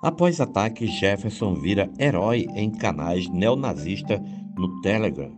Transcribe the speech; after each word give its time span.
Após 0.00 0.40
ataque, 0.40 0.86
Jefferson 0.86 1.54
vira 1.54 1.90
herói 1.98 2.46
em 2.54 2.70
canais 2.70 3.28
neonazistas 3.28 4.20
no 4.56 4.80
Telegram. 4.80 5.32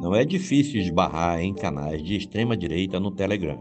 Não 0.00 0.14
é 0.14 0.24
difícil 0.24 0.80
esbarrar 0.80 1.40
em 1.40 1.52
canais 1.52 2.00
de 2.00 2.14
extrema-direita 2.14 3.00
no 3.00 3.10
Telegram. 3.10 3.58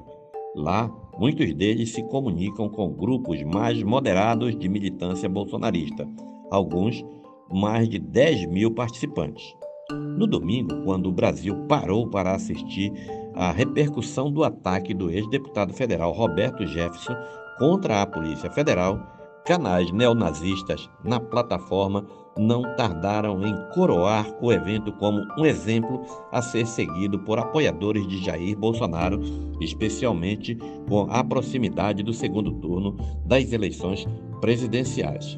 Lá, 0.56 0.88
muitos 1.18 1.56
deles 1.56 1.92
se 1.92 2.04
comunicam 2.04 2.70
com 2.70 2.94
grupos 2.94 3.42
mais 3.42 3.82
moderados 3.82 4.56
de 4.56 4.70
militância 4.70 5.28
bolsonarista, 5.28 6.08
alguns 6.52 7.04
mais 7.52 7.90
de 7.90 7.98
10 7.98 8.46
mil 8.46 8.72
participantes. 8.72 9.56
No 9.92 10.28
domingo, 10.28 10.84
quando 10.84 11.10
o 11.10 11.12
Brasil 11.12 11.66
parou 11.68 12.08
para 12.08 12.36
assistir 12.36 12.94
à 13.34 13.52
repercussão 13.52 14.32
do 14.32 14.44
ataque 14.44 14.94
do 14.94 15.10
ex-deputado 15.10 15.74
federal 15.74 16.12
Roberto 16.12 16.64
Jefferson 16.68 17.16
contra 17.58 18.04
a 18.04 18.06
Polícia 18.06 18.52
Federal, 18.52 19.19
canais 19.50 19.92
neonazistas 19.92 20.88
na 21.04 21.20
plataforma 21.20 22.06
não 22.38 22.62
tardaram 22.76 23.44
em 23.44 23.56
coroar 23.74 24.32
o 24.40 24.54
evento 24.54 24.92
como 24.92 25.26
um 25.40 25.44
exemplo 25.44 26.06
a 26.32 26.40
ser 26.40 26.68
seguido 26.68 27.18
por 27.18 27.40
apoiadores 27.40 28.08
de 28.08 28.24
Jair 28.24 28.56
Bolsonaro, 28.56 29.20
especialmente 29.60 30.56
com 30.88 31.08
a 31.10 31.24
proximidade 31.24 32.04
do 32.04 32.14
segundo 32.14 32.52
turno 32.60 32.96
das 33.26 33.52
eleições 33.52 34.06
presidenciais. 34.40 35.36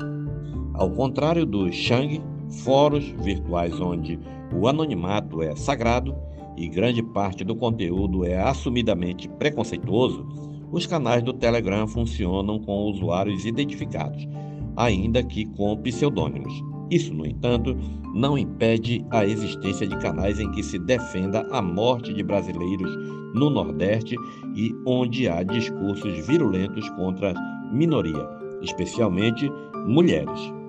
Ao 0.74 0.91
contrário 0.91 1.46
do 1.46 1.72
Shang, 1.72 2.22
fóruns 2.66 3.05
virtuais 3.22 3.80
onde 3.80 4.20
o 4.54 4.68
anonimato 4.68 5.41
é 5.41 5.55
sagrado 5.55 6.14
e 6.58 6.68
grande 6.68 7.02
parte 7.02 7.46
do 7.46 7.55
conteúdo 7.55 8.26
é 8.26 8.38
assumidamente 8.41 9.30
preconceituoso, 9.30 10.51
os 10.72 10.86
canais 10.86 11.22
do 11.22 11.34
Telegram 11.34 11.88
funcionam 11.88 12.60
com 12.60 12.90
usuários 12.90 13.46
identificados, 13.46 14.27
ainda 14.76 15.24
que 15.24 15.46
com 15.46 15.76
pseudônimos. 15.78 16.54
Isso, 16.90 17.13
no 17.13 17.26
entanto, 17.26 17.76
não 18.13 18.38
impede 18.38 19.05
a 19.10 19.26
existência 19.26 19.88
de 19.88 19.98
canais 20.00 20.40
em 20.40 20.52
que 20.52 20.62
se 20.63 20.78
defenda 20.78 21.48
a 21.52 21.62
morte 21.62 22.13
de 22.13 22.24
brasileiros 22.24 22.96
no 23.34 23.50
Nordeste 23.50 24.16
e 24.55 24.74
onde 24.86 25.30
há 25.30 25.44
discursos 25.44 26.26
virulentos 26.28 26.90
contra 26.91 27.34
minoria, 27.72 28.28
especialmente 28.62 29.50
mulheres. 29.88 30.60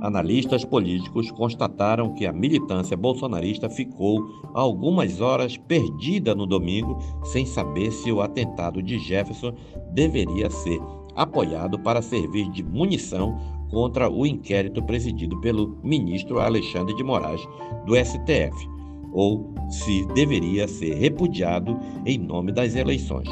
Analistas 0.00 0.64
políticos 0.64 1.30
constataram 1.30 2.14
que 2.14 2.26
a 2.26 2.32
militância 2.32 2.96
bolsonarista 2.96 3.68
ficou 3.68 4.50
algumas 4.54 5.20
horas 5.20 5.58
perdida 5.58 6.34
no 6.34 6.46
domingo, 6.46 6.98
sem 7.22 7.44
saber 7.44 7.92
se 7.92 8.10
o 8.10 8.22
atentado 8.22 8.82
de 8.82 8.98
Jefferson 8.98 9.52
deveria 9.92 10.48
ser 10.48 10.80
apoiado 11.14 11.78
para 11.78 12.00
servir 12.00 12.48
de 12.50 12.62
munição 12.62 13.38
contra 13.70 14.10
o 14.10 14.26
inquérito 14.26 14.82
presidido 14.82 15.38
pelo 15.40 15.78
ministro 15.82 16.40
Alexandre 16.40 16.94
de 16.96 17.04
Moraes 17.04 17.46
do 17.84 17.94
STF, 17.94 18.68
ou 19.12 19.54
se 19.68 20.06
deveria 20.14 20.66
ser 20.66 20.94
repudiado 20.94 21.78
em 22.06 22.18
nome 22.18 22.52
das 22.52 22.74
eleições. 22.74 23.28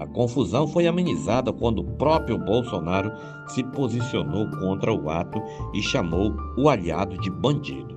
A 0.00 0.06
confusão 0.06 0.66
foi 0.66 0.86
amenizada 0.86 1.52
quando 1.52 1.80
o 1.80 1.84
próprio 1.84 2.38
Bolsonaro 2.38 3.12
se 3.48 3.62
posicionou 3.62 4.48
contra 4.48 4.90
o 4.90 5.10
ato 5.10 5.38
e 5.74 5.82
chamou 5.82 6.34
o 6.56 6.70
aliado 6.70 7.18
de 7.18 7.30
bandido. 7.30 7.94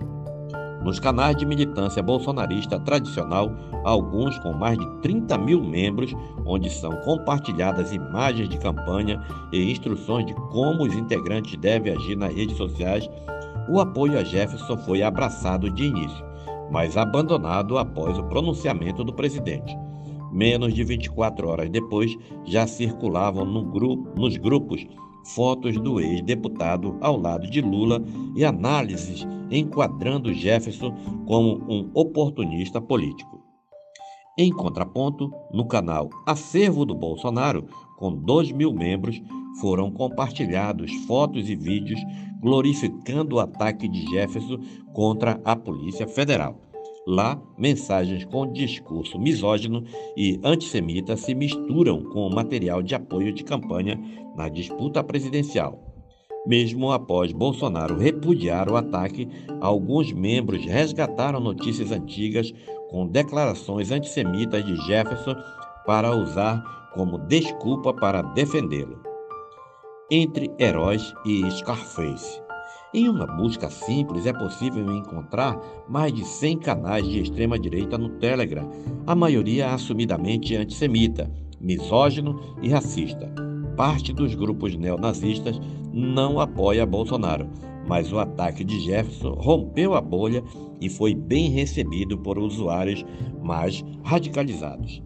Nos 0.83 0.99
canais 0.99 1.37
de 1.37 1.45
militância 1.45 2.03
bolsonarista 2.03 2.77
tradicional, 2.77 3.49
alguns 3.85 4.37
com 4.39 4.51
mais 4.51 4.77
de 4.77 4.85
30 5.01 5.37
mil 5.37 5.63
membros, 5.63 6.13
onde 6.45 6.69
são 6.69 6.91
compartilhadas 7.03 7.93
imagens 7.93 8.49
de 8.49 8.57
campanha 8.57 9.23
e 9.53 9.71
instruções 9.71 10.25
de 10.25 10.33
como 10.51 10.83
os 10.83 10.93
integrantes 10.93 11.55
devem 11.55 11.93
agir 11.93 12.17
nas 12.17 12.35
redes 12.35 12.57
sociais, 12.57 13.09
o 13.69 13.79
apoio 13.79 14.19
a 14.19 14.25
Jefferson 14.25 14.77
foi 14.79 15.01
abraçado 15.01 15.69
de 15.69 15.85
início, 15.85 16.25
mas 16.69 16.97
abandonado 16.97 17.77
após 17.77 18.17
o 18.17 18.23
pronunciamento 18.23 19.05
do 19.05 19.13
presidente. 19.13 19.73
Menos 20.33 20.73
de 20.73 20.83
24 20.83 21.47
horas 21.47 21.69
depois, 21.69 22.17
já 22.43 22.65
circulavam 22.65 23.45
no 23.45 23.63
grupo, 23.63 24.19
nos 24.19 24.35
grupos 24.35 24.85
fotos 25.35 25.77
do 25.79 25.99
ex-deputado 25.99 26.97
ao 26.99 27.17
lado 27.17 27.49
de 27.49 27.61
Lula 27.61 28.03
e 28.35 28.43
análises 28.43 29.25
enquadrando 29.51 30.33
Jefferson 30.33 30.91
como 31.27 31.63
um 31.69 31.89
oportunista 31.93 32.81
político. 32.81 33.41
Em 34.37 34.51
contraponto, 34.51 35.31
no 35.53 35.67
canal 35.67 36.09
Acervo 36.25 36.83
do 36.83 36.95
Bolsonaro, 36.95 37.67
com 37.97 38.11
2 38.11 38.51
mil 38.51 38.73
membros, 38.73 39.21
foram 39.61 39.91
compartilhados 39.91 40.91
fotos 41.05 41.47
e 41.47 41.55
vídeos 41.55 41.99
glorificando 42.41 43.35
o 43.35 43.39
ataque 43.39 43.87
de 43.87 44.01
Jefferson 44.09 44.57
contra 44.93 45.39
a 45.45 45.55
Polícia 45.55 46.07
Federal. 46.07 46.59
Lá, 47.05 47.41
mensagens 47.57 48.23
com 48.23 48.51
discurso 48.51 49.19
misógino 49.19 49.83
e 50.15 50.39
antissemita 50.43 51.17
se 51.17 51.35
misturam 51.35 52.01
com 52.01 52.29
material 52.29 52.81
de 52.81 52.95
apoio 52.95 53.33
de 53.33 53.43
campanha 53.43 53.99
na 54.35 54.47
disputa 54.47 55.03
presidencial. 55.03 55.93
Mesmo 56.45 56.91
após 56.91 57.31
Bolsonaro 57.31 57.97
repudiar 57.97 58.69
o 58.69 58.75
ataque, 58.75 59.29
alguns 59.61 60.11
membros 60.11 60.65
resgataram 60.65 61.39
notícias 61.39 61.91
antigas 61.91 62.53
com 62.89 63.07
declarações 63.07 63.91
antissemitas 63.91 64.65
de 64.65 64.75
Jefferson 64.85 65.35
para 65.85 66.15
usar 66.15 66.61
como 66.93 67.17
desculpa 67.17 67.93
para 67.93 68.21
defendê-lo. 68.21 69.01
Entre 70.11 70.51
Heróis 70.59 71.13
e 71.25 71.49
Scarface. 71.49 72.42
Em 72.95 73.09
uma 73.09 73.25
busca 73.25 73.71
simples, 73.71 74.27
é 74.27 74.31
possível 74.31 74.95
encontrar 74.95 75.59
mais 75.89 76.13
de 76.13 76.23
100 76.23 76.59
canais 76.59 77.03
de 77.07 77.21
extrema-direita 77.21 77.97
no 77.97 78.07
Telegram, 78.19 78.69
a 79.07 79.15
maioria 79.15 79.73
assumidamente 79.73 80.55
antissemita, 80.55 81.31
misógino 81.59 82.39
e 82.61 82.69
racista. 82.69 83.33
Parte 83.75 84.13
dos 84.13 84.35
grupos 84.35 84.75
neonazistas 84.75 85.59
não 85.91 86.39
apoia 86.39 86.85
Bolsonaro, 86.85 87.49
mas 87.87 88.13
o 88.13 88.19
ataque 88.19 88.63
de 88.63 88.79
Jefferson 88.81 89.33
rompeu 89.39 89.95
a 89.95 90.01
bolha 90.01 90.43
e 90.79 90.87
foi 90.87 91.15
bem 91.15 91.49
recebido 91.49 92.15
por 92.19 92.37
usuários 92.37 93.03
mais 93.41 93.83
radicalizados. 94.03 95.01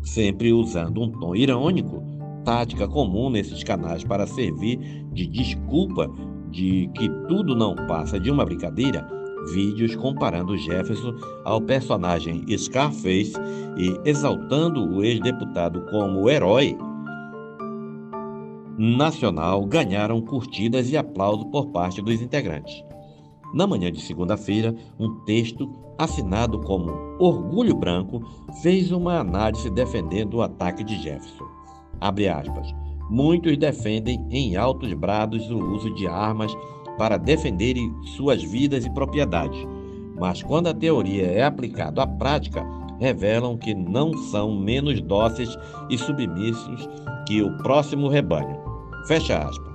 Sempre 0.00 0.52
usando 0.52 1.02
um 1.02 1.10
tom 1.10 1.34
irônico, 1.34 2.04
tática 2.44 2.86
comum 2.86 3.28
nesses 3.28 3.64
canais 3.64 4.04
para 4.04 4.28
servir 4.28 4.78
de 5.12 5.26
desculpa 5.26 6.08
de 6.52 6.88
que 6.94 7.08
tudo 7.26 7.56
não 7.56 7.74
passa 7.74 8.20
de 8.20 8.30
uma 8.30 8.44
brincadeira, 8.44 9.08
vídeos 9.52 9.96
comparando 9.96 10.56
Jefferson 10.56 11.14
ao 11.44 11.60
personagem 11.60 12.44
Scarface 12.56 13.34
e 13.76 14.08
exaltando 14.08 14.88
o 14.88 15.02
ex-deputado 15.02 15.84
como 15.90 16.30
herói 16.30 16.76
nacional 18.78 19.64
ganharam 19.66 20.20
curtidas 20.20 20.90
e 20.90 20.96
aplauso 20.96 21.46
por 21.46 21.68
parte 21.68 22.00
dos 22.00 22.20
integrantes. 22.20 22.82
Na 23.52 23.66
manhã 23.66 23.92
de 23.92 24.00
segunda-feira, 24.00 24.74
um 24.98 25.24
texto 25.24 25.70
assinado 25.98 26.58
como 26.60 26.90
Orgulho 27.18 27.76
Branco 27.76 28.22
fez 28.62 28.90
uma 28.90 29.18
análise 29.18 29.68
defendendo 29.70 30.34
o 30.34 30.42
ataque 30.42 30.82
de 30.82 30.96
Jefferson. 31.02 31.44
Abre 32.00 32.28
aspas. 32.28 32.81
Muitos 33.12 33.58
defendem 33.58 34.26
em 34.30 34.56
altos 34.56 34.90
brados 34.94 35.50
o 35.50 35.58
uso 35.58 35.94
de 35.96 36.06
armas 36.06 36.50
para 36.96 37.18
defenderem 37.18 37.94
suas 38.16 38.42
vidas 38.42 38.86
e 38.86 38.90
propriedades, 38.94 39.68
mas 40.18 40.42
quando 40.42 40.68
a 40.68 40.74
teoria 40.74 41.26
é 41.26 41.42
aplicada 41.42 42.04
à 42.04 42.06
prática, 42.06 42.64
revelam 42.98 43.58
que 43.58 43.74
não 43.74 44.16
são 44.16 44.58
menos 44.58 44.98
dóceis 45.02 45.58
e 45.90 45.98
submissos 45.98 46.88
que 47.28 47.42
o 47.42 47.54
próximo 47.58 48.08
rebanho. 48.08 48.56
Fecha 49.06 49.40
aspas. 49.40 49.74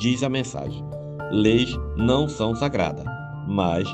Diz 0.00 0.24
a 0.24 0.28
mensagem: 0.28 0.84
leis 1.30 1.78
não 1.96 2.28
são 2.28 2.56
sagradas, 2.56 3.06
mas 3.46 3.86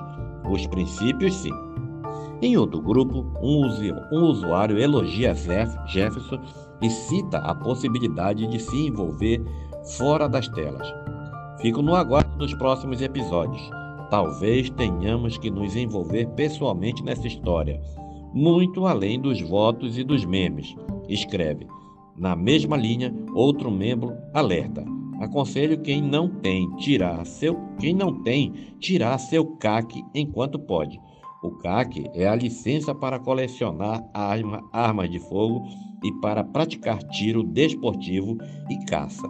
os 0.50 0.66
princípios 0.68 1.34
sim. 1.34 1.52
Em 2.40 2.56
outro 2.56 2.80
grupo, 2.80 3.26
um 3.42 4.24
usuário 4.24 4.78
elogia 4.78 5.34
Jefferson 5.34 6.69
e 6.82 6.90
cita 6.90 7.38
a 7.38 7.54
possibilidade 7.54 8.46
de 8.46 8.58
se 8.58 8.86
envolver 8.86 9.42
fora 9.96 10.28
das 10.28 10.48
telas. 10.48 10.86
Fico 11.60 11.82
no 11.82 11.94
aguardo 11.94 12.36
dos 12.38 12.54
próximos 12.54 13.02
episódios. 13.02 13.60
Talvez 14.10 14.70
tenhamos 14.70 15.38
que 15.38 15.50
nos 15.50 15.76
envolver 15.76 16.26
pessoalmente 16.30 17.02
nessa 17.04 17.26
história, 17.26 17.80
muito 18.32 18.86
além 18.86 19.20
dos 19.20 19.40
votos 19.40 19.98
e 19.98 20.04
dos 20.04 20.24
memes. 20.24 20.74
Escreve. 21.08 21.66
Na 22.16 22.34
mesma 22.34 22.76
linha, 22.76 23.14
outro 23.34 23.70
membro 23.70 24.14
alerta. 24.34 24.84
Aconselho 25.20 25.80
quem 25.80 26.00
não 26.00 26.28
tem 26.28 26.68
tirar 26.76 27.24
seu 27.26 27.58
quem 27.78 27.94
não 27.94 28.22
tem 28.22 28.52
tirar 28.78 29.18
seu 29.18 29.44
CAC 29.56 30.02
enquanto 30.14 30.58
pode. 30.58 30.98
O 31.42 31.52
CAC 31.52 32.10
é 32.12 32.28
a 32.28 32.34
licença 32.34 32.94
para 32.94 33.18
colecionar 33.18 34.04
arma, 34.12 34.62
armas 34.72 35.10
de 35.10 35.18
fogo 35.18 35.66
e 36.04 36.12
para 36.20 36.44
praticar 36.44 37.02
tiro 37.04 37.42
desportivo 37.42 38.36
e 38.68 38.84
caça. 38.84 39.26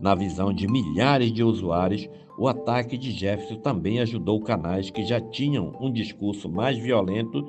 Na 0.00 0.14
visão 0.14 0.52
de 0.52 0.66
milhares 0.66 1.32
de 1.32 1.44
usuários, 1.44 2.08
o 2.36 2.48
ataque 2.48 2.98
de 2.98 3.12
Jefferson 3.12 3.56
também 3.56 4.00
ajudou 4.00 4.40
canais 4.40 4.90
que 4.90 5.04
já 5.04 5.20
tinham 5.20 5.76
um 5.80 5.92
discurso 5.92 6.48
mais 6.48 6.76
violento 6.78 7.46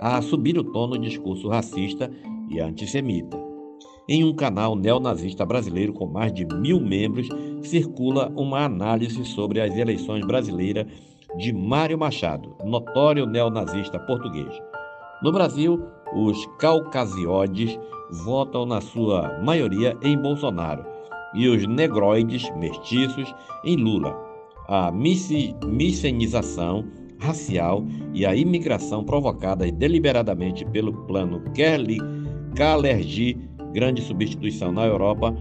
a 0.00 0.20
subir 0.22 0.58
o 0.58 0.64
tom 0.64 0.88
no 0.88 0.98
discurso 0.98 1.48
racista 1.48 2.10
e 2.48 2.58
antissemita. 2.58 3.38
Em 4.08 4.24
um 4.24 4.34
canal 4.34 4.74
neonazista 4.74 5.46
brasileiro 5.46 5.92
com 5.92 6.06
mais 6.06 6.32
de 6.32 6.44
mil 6.44 6.80
membros, 6.80 7.28
circula 7.62 8.32
uma 8.34 8.64
análise 8.64 9.24
sobre 9.24 9.60
as 9.60 9.76
eleições 9.76 10.26
brasileiras 10.26 10.86
de 11.36 11.52
Mário 11.52 11.98
Machado, 11.98 12.56
notório 12.64 13.26
neonazista 13.26 13.98
português. 13.98 14.60
No 15.22 15.32
Brasil, 15.32 15.80
os 16.14 16.46
caucasioides 16.58 17.78
votam 18.24 18.66
na 18.66 18.80
sua 18.80 19.38
maioria 19.40 19.96
em 20.02 20.16
Bolsonaro 20.18 20.84
e 21.34 21.48
os 21.48 21.66
negroides 21.66 22.50
mestiços 22.56 23.32
em 23.64 23.76
Lula. 23.76 24.16
A 24.66 24.90
micenização 24.90 26.84
racial 27.18 27.84
e 28.14 28.24
a 28.24 28.34
imigração 28.34 29.04
provocadas 29.04 29.70
deliberadamente 29.72 30.64
pelo 30.64 30.92
plano 31.06 31.40
Kerli 31.52 31.98
Kalergi, 32.56 33.36
grande 33.72 34.02
substituição 34.02 34.72
na 34.72 34.86
Europa, 34.86 35.34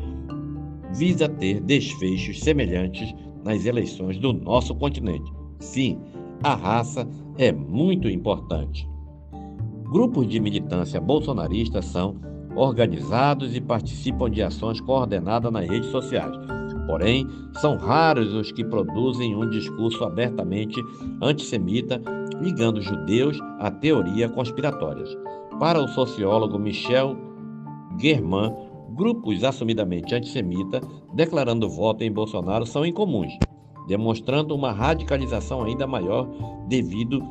visa 0.93 1.27
ter 1.27 1.59
desfechos 1.61 2.39
semelhantes 2.39 3.13
nas 3.43 3.65
eleições 3.65 4.17
do 4.17 4.33
nosso 4.33 4.75
continente. 4.75 5.38
Sim, 5.59 5.99
a 6.41 6.55
raça 6.55 7.07
é 7.37 7.51
muito 7.51 8.07
importante. 8.07 8.89
Grupos 9.91 10.27
de 10.27 10.39
militância 10.39 11.01
bolsonarista 11.01 11.81
são 11.81 12.15
organizados 12.55 13.55
e 13.55 13.61
participam 13.61 14.29
de 14.29 14.41
ações 14.41 14.79
coordenadas 14.81 15.51
nas 15.51 15.67
redes 15.67 15.89
sociais. 15.89 16.35
Porém, 16.87 17.27
são 17.59 17.77
raros 17.77 18.33
os 18.33 18.51
que 18.51 18.63
produzem 18.63 19.35
um 19.35 19.49
discurso 19.49 20.03
abertamente 20.03 20.81
antissemita, 21.21 22.01
ligando 22.41 22.81
judeus 22.81 23.37
a 23.59 23.69
teorias 23.69 24.31
conspiratórias. 24.31 25.09
Para 25.59 25.79
o 25.79 25.87
sociólogo 25.89 26.57
Michel 26.57 27.15
Germain, 27.99 28.53
grupos 28.95 29.43
assumidamente 29.43 30.15
antissemitas 30.15 30.81
declarando 31.13 31.69
voto 31.69 32.03
em 32.03 32.11
Bolsonaro 32.11 32.65
são 32.65 32.85
incomuns, 32.85 33.33
demonstrando 33.87 34.55
uma 34.55 34.71
radicalização 34.71 35.63
ainda 35.63 35.87
maior 35.87 36.27
devido 36.67 37.21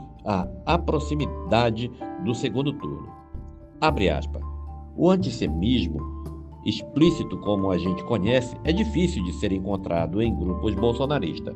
à 0.66 0.78
proximidade 0.78 1.90
do 2.24 2.34
segundo 2.34 2.72
turno. 2.72 3.08
Abre 3.80 4.10
aspas. 4.10 4.42
O 4.96 5.10
antissemismo, 5.10 6.00
explícito 6.66 7.38
como 7.38 7.70
a 7.70 7.78
gente 7.78 8.02
conhece, 8.04 8.56
é 8.64 8.72
difícil 8.72 9.22
de 9.24 9.32
ser 9.34 9.52
encontrado 9.52 10.20
em 10.20 10.34
grupos 10.34 10.74
bolsonaristas, 10.74 11.54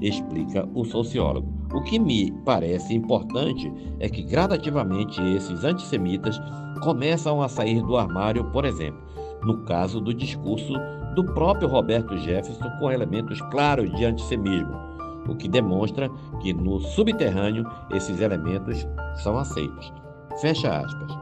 explica 0.00 0.68
o 0.74 0.84
sociólogo. 0.84 1.48
O 1.72 1.80
que 1.80 1.98
me 1.98 2.32
parece 2.44 2.94
importante 2.94 3.72
é 4.00 4.08
que 4.08 4.22
gradativamente 4.22 5.20
esses 5.36 5.64
antissemitas 5.64 6.38
começam 6.82 7.40
a 7.40 7.48
sair 7.48 7.80
do 7.82 7.96
armário, 7.96 8.44
por 8.50 8.64
exemplo, 8.64 9.00
no 9.42 9.64
caso 9.64 10.00
do 10.00 10.12
discurso 10.12 10.72
do 11.14 11.24
próprio 11.24 11.68
Roberto 11.68 12.16
Jefferson 12.18 12.68
com 12.78 12.90
elementos 12.90 13.40
claros 13.50 13.90
de 13.94 14.04
antissemismo, 14.04 14.74
o 15.28 15.36
que 15.36 15.48
demonstra 15.48 16.10
que 16.40 16.52
no 16.52 16.80
subterrâneo 16.80 17.64
esses 17.92 18.20
elementos 18.20 18.86
são 19.22 19.38
aceitos. 19.38 19.92
Fecha 20.40 20.78
aspas. 20.78 21.16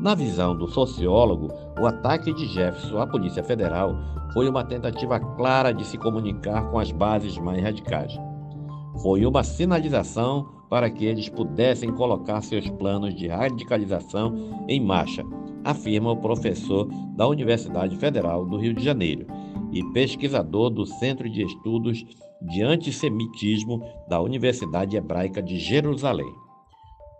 Na 0.00 0.14
visão 0.14 0.56
do 0.56 0.66
sociólogo, 0.68 1.52
o 1.80 1.86
ataque 1.86 2.32
de 2.32 2.46
Jefferson 2.46 2.98
à 2.98 3.06
Polícia 3.06 3.42
Federal 3.42 3.96
foi 4.32 4.48
uma 4.48 4.64
tentativa 4.64 5.20
clara 5.20 5.72
de 5.72 5.84
se 5.84 5.98
comunicar 5.98 6.70
com 6.70 6.78
as 6.78 6.90
bases 6.90 7.36
mais 7.38 7.62
radicais. 7.62 8.18
Foi 9.02 9.24
uma 9.26 9.42
sinalização 9.42 10.48
para 10.70 10.88
que 10.88 11.04
eles 11.04 11.28
pudessem 11.28 11.92
colocar 11.92 12.40
seus 12.40 12.68
planos 12.70 13.14
de 13.14 13.28
radicalização 13.28 14.34
em 14.68 14.80
marcha, 14.80 15.22
afirma 15.64 16.12
o 16.12 16.16
professor 16.16 16.88
da 17.16 17.26
Universidade 17.26 17.96
Federal 17.96 18.44
do 18.44 18.56
Rio 18.56 18.74
de 18.74 18.84
Janeiro 18.84 19.26
e 19.72 19.82
pesquisador 19.92 20.70
do 20.70 20.84
Centro 20.84 21.28
de 21.28 21.42
Estudos 21.42 22.04
de 22.42 22.62
Antissemitismo 22.62 23.82
da 24.08 24.20
Universidade 24.20 24.96
Hebraica 24.96 25.42
de 25.42 25.58
Jerusalém. 25.58 26.30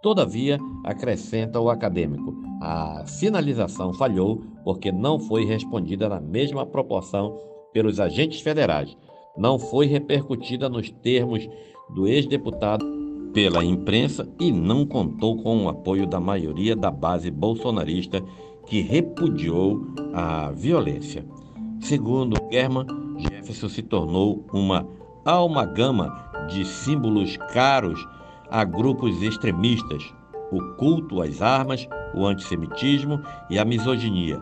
Todavia, 0.02 0.58
acrescenta 0.84 1.60
o 1.60 1.70
acadêmico, 1.70 2.34
a 2.60 3.04
sinalização 3.06 3.92
falhou 3.92 4.42
porque 4.64 4.90
não 4.90 5.18
foi 5.18 5.44
respondida 5.44 6.08
na 6.08 6.20
mesma 6.20 6.66
proporção 6.66 7.38
pelos 7.72 8.00
agentes 8.00 8.40
federais, 8.40 8.96
não 9.36 9.58
foi 9.58 9.86
repercutida 9.86 10.68
nos 10.68 10.90
termos 10.90 11.48
do 11.94 12.06
ex-deputado 12.06 13.01
pela 13.32 13.64
imprensa 13.64 14.29
e 14.38 14.52
não 14.52 14.87
contou 14.87 15.43
com 15.43 15.64
o 15.64 15.69
apoio 15.69 16.06
da 16.06 16.20
maioria 16.20 16.76
da 16.76 16.90
base 16.90 17.31
bolsonarista 17.31 18.23
que 18.67 18.81
repudiou 18.81 19.87
a 20.12 20.50
violência. 20.52 21.25
Segundo 21.81 22.37
German, 22.50 22.87
Jefferson 23.19 23.69
se 23.69 23.82
tornou 23.82 24.44
uma 24.52 24.87
almagama 25.25 26.31
de 26.49 26.64
símbolos 26.64 27.37
caros 27.52 28.06
a 28.50 28.64
grupos 28.64 29.23
extremistas, 29.23 30.02
o 30.50 30.61
culto 30.76 31.23
às 31.23 31.40
armas, 31.40 31.88
o 32.14 32.26
antissemitismo 32.26 33.20
e 33.49 33.58
a 33.58 33.64
misoginia. 33.64 34.40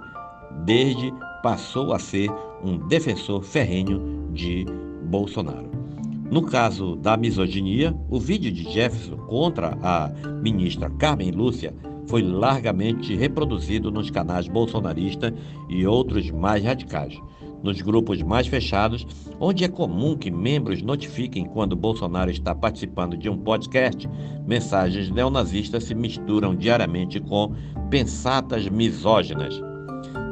Desde 0.65 1.13
passou 1.43 1.93
a 1.93 1.99
ser 1.99 2.29
um 2.63 2.77
defensor 2.89 3.43
ferrenho 3.43 4.29
de 4.33 4.67
Bolsonaro. 5.05 5.70
No 6.31 6.43
caso 6.43 6.95
da 6.95 7.17
misoginia, 7.17 7.95
o 8.09 8.21
vídeo 8.21 8.53
de 8.53 8.63
Jefferson 8.71 9.17
contra 9.27 9.77
a 9.83 10.09
ministra 10.41 10.89
Carmen 10.91 11.33
Lúcia 11.33 11.75
foi 12.07 12.23
largamente 12.23 13.15
reproduzido 13.17 13.91
nos 13.91 14.11
canais 14.11 14.47
bolsonaristas 14.47 15.33
e 15.69 15.87
outros 15.87 16.31
mais 16.31 16.63
radicais 16.65 17.19
nos 17.63 17.81
grupos 17.81 18.23
mais 18.23 18.47
fechados, 18.47 19.07
onde 19.39 19.65
é 19.65 19.69
comum 19.69 20.17
que 20.17 20.31
membros 20.31 20.83
notifiquem 20.83 21.45
quando 21.45 21.77
Bolsonaro 21.77 22.31
está 22.31 22.55
participando 22.55 23.17
de 23.17 23.29
um 23.29 23.37
podcast, 23.37 24.09
mensagens 24.47 25.11
neonazistas 25.11 25.85
se 25.85 25.95
misturam 25.95 26.55
diariamente 26.55 27.21
com 27.21 27.55
pensatas 27.91 28.69
misóginas. 28.69 29.61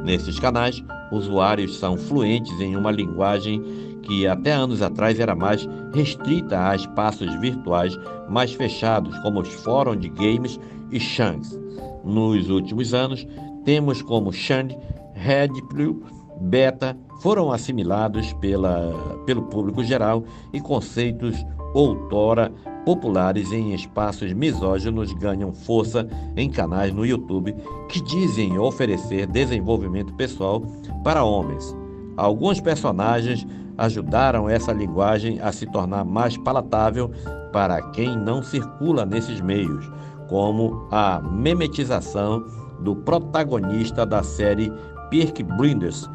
Nesses 0.04 0.38
canais, 0.38 0.82
usuários 1.12 1.76
são 1.78 1.96
fluentes 1.96 2.58
em 2.60 2.76
uma 2.76 2.90
linguagem 2.90 3.62
que 4.08 4.26
até 4.26 4.52
anos 4.52 4.80
atrás 4.80 5.20
era 5.20 5.36
mais 5.36 5.68
restrita 5.92 6.70
a 6.70 6.74
espaços 6.74 7.32
virtuais 7.40 7.96
mais 8.28 8.52
fechados, 8.54 9.16
como 9.18 9.40
os 9.40 9.52
fóruns 9.52 10.00
de 10.00 10.08
games 10.08 10.58
e 10.90 10.98
Shangs. 10.98 11.58
Nos 12.02 12.48
últimos 12.48 12.94
anos, 12.94 13.26
temos 13.64 14.00
como 14.00 14.32
Shang, 14.32 14.76
Red 15.12 15.50
Pill, 15.74 16.02
Beta, 16.40 16.96
foram 17.20 17.52
assimilados 17.52 18.32
pela, 18.34 18.94
pelo 19.26 19.42
público 19.42 19.84
geral 19.84 20.24
e 20.52 20.60
conceitos 20.60 21.36
outrora 21.74 22.50
populares 22.84 23.52
em 23.52 23.74
espaços 23.74 24.32
misóginos 24.32 25.12
ganham 25.12 25.52
força 25.52 26.08
em 26.34 26.48
canais 26.48 26.94
no 26.94 27.04
YouTube 27.04 27.54
que 27.90 28.00
dizem 28.00 28.58
oferecer 28.58 29.26
desenvolvimento 29.26 30.14
pessoal 30.14 30.62
para 31.04 31.24
homens. 31.24 31.76
Alguns 32.16 32.60
personagens 32.60 33.46
ajudaram 33.78 34.50
essa 34.50 34.72
linguagem 34.72 35.40
a 35.40 35.52
se 35.52 35.64
tornar 35.66 36.04
mais 36.04 36.36
palatável 36.36 37.10
para 37.52 37.80
quem 37.92 38.16
não 38.16 38.42
circula 38.42 39.06
nesses 39.06 39.40
meios, 39.40 39.90
como 40.28 40.88
a 40.90 41.20
memetização 41.20 42.44
do 42.80 42.94
protagonista 42.96 44.04
da 44.04 44.22
série 44.22 44.72
Peaky 45.10 45.44
Blinders, 45.44 46.10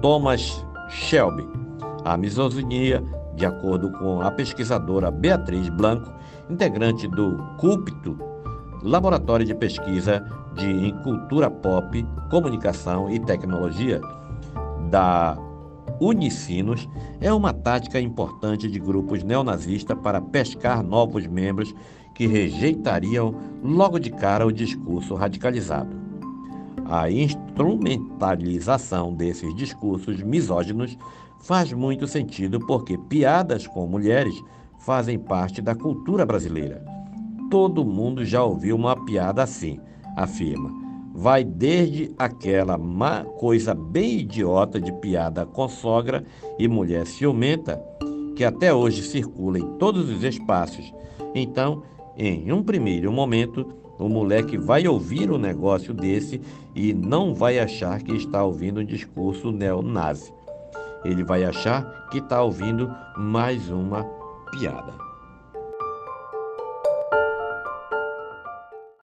Thomas 0.00 0.64
Shelby. 0.88 1.46
A 2.04 2.16
misoginia, 2.16 3.04
de 3.34 3.44
acordo 3.44 3.90
com 3.92 4.22
a 4.22 4.30
pesquisadora 4.30 5.10
Beatriz 5.10 5.68
Blanco, 5.68 6.10
integrante 6.48 7.06
do 7.08 7.36
CUPTO, 7.58 8.16
Laboratório 8.82 9.44
de 9.44 9.54
Pesquisa 9.54 10.24
de 10.54 10.92
Cultura 11.02 11.50
Pop, 11.50 12.06
Comunicação 12.30 13.10
e 13.10 13.18
Tecnologia, 13.20 14.00
da 14.88 15.36
Unicinos, 16.00 16.88
é 17.20 17.32
uma 17.32 17.52
tática 17.52 18.00
importante 18.00 18.68
de 18.68 18.78
grupos 18.78 19.22
neonazistas 19.22 19.98
para 19.98 20.20
pescar 20.20 20.82
novos 20.82 21.26
membros 21.26 21.74
que 22.14 22.26
rejeitariam 22.26 23.34
logo 23.62 23.98
de 23.98 24.10
cara 24.10 24.46
o 24.46 24.52
discurso 24.52 25.14
radicalizado. 25.14 25.96
A 26.84 27.10
instrumentalização 27.10 29.14
desses 29.14 29.54
discursos 29.54 30.22
misóginos 30.22 30.96
faz 31.40 31.72
muito 31.72 32.06
sentido 32.06 32.58
porque 32.60 32.96
piadas 32.96 33.66
com 33.66 33.86
mulheres 33.86 34.34
fazem 34.78 35.18
parte 35.18 35.60
da 35.60 35.74
cultura 35.74 36.24
brasileira. 36.24 36.84
Todo 37.50 37.84
mundo 37.84 38.24
já 38.24 38.42
ouviu 38.42 38.76
uma 38.76 38.96
piada 39.04 39.42
assim, 39.42 39.78
afirma. 40.16 40.87
Vai 41.18 41.42
desde 41.42 42.14
aquela 42.16 42.78
má 42.78 43.24
coisa 43.24 43.74
bem 43.74 44.20
idiota 44.20 44.80
de 44.80 44.92
piada 44.92 45.44
com 45.44 45.68
sogra 45.68 46.24
e 46.56 46.68
mulher 46.68 47.08
ciumenta, 47.08 47.82
que 48.36 48.44
até 48.44 48.72
hoje 48.72 49.02
circula 49.02 49.58
em 49.58 49.66
todos 49.78 50.08
os 50.08 50.22
espaços. 50.22 50.94
Então, 51.34 51.82
em 52.16 52.52
um 52.52 52.62
primeiro 52.62 53.10
momento, 53.10 53.66
o 53.98 54.08
moleque 54.08 54.56
vai 54.56 54.86
ouvir 54.86 55.28
um 55.28 55.38
negócio 55.38 55.92
desse 55.92 56.40
e 56.72 56.94
não 56.94 57.34
vai 57.34 57.58
achar 57.58 58.00
que 58.00 58.12
está 58.12 58.44
ouvindo 58.44 58.78
um 58.78 58.84
discurso 58.84 59.50
neonazi. 59.50 60.32
Ele 61.04 61.24
vai 61.24 61.42
achar 61.42 62.08
que 62.12 62.18
está 62.18 62.40
ouvindo 62.40 62.88
mais 63.16 63.68
uma 63.70 64.04
piada. 64.52 65.07